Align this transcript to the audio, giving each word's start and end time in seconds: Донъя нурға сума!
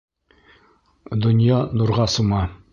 Донъя 1.27 1.61
нурға 1.81 2.11
сума! 2.19 2.45